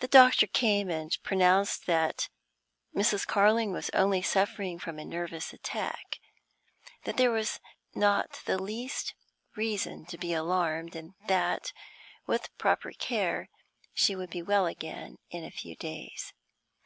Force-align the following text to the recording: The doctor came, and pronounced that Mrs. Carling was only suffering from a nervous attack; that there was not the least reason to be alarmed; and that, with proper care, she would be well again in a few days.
The 0.00 0.08
doctor 0.08 0.46
came, 0.46 0.90
and 0.90 1.16
pronounced 1.22 1.86
that 1.86 2.28
Mrs. 2.94 3.26
Carling 3.26 3.72
was 3.72 3.88
only 3.94 4.20
suffering 4.20 4.78
from 4.78 4.98
a 4.98 5.06
nervous 5.06 5.54
attack; 5.54 6.18
that 7.04 7.16
there 7.16 7.30
was 7.30 7.58
not 7.94 8.42
the 8.44 8.60
least 8.62 9.14
reason 9.56 10.04
to 10.04 10.18
be 10.18 10.34
alarmed; 10.34 10.94
and 10.94 11.14
that, 11.28 11.72
with 12.26 12.54
proper 12.58 12.90
care, 12.90 13.48
she 13.94 14.14
would 14.14 14.28
be 14.28 14.42
well 14.42 14.66
again 14.66 15.16
in 15.30 15.44
a 15.44 15.50
few 15.50 15.76
days. 15.76 16.34